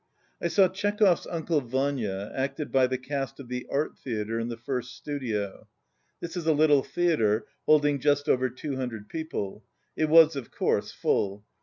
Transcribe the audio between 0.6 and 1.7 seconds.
Chekhov's "Uncle